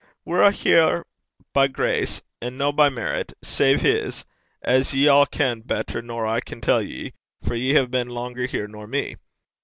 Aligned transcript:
We're 0.25 0.41
a' 0.41 0.49
here 0.49 1.05
by 1.53 1.67
grace 1.67 2.23
and 2.41 2.57
no 2.57 2.71
by 2.71 2.89
merit, 2.89 3.33
save 3.43 3.81
his, 3.81 4.25
as 4.63 4.95
ye 4.95 5.05
a' 5.07 5.27
ken 5.27 5.59
better 5.61 6.01
nor 6.01 6.25
I 6.25 6.39
can 6.39 6.59
tell 6.59 6.81
ye, 6.81 7.13
for 7.45 7.53
ye 7.53 7.75
hae 7.75 7.85
been 7.85 8.07
langer 8.07 8.49
here 8.49 8.67
nor 8.67 8.87
me. 8.87 9.17